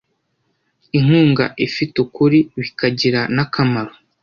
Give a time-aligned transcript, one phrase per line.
[0.97, 3.93] inkunga ifite ukuri bikagira n akamaro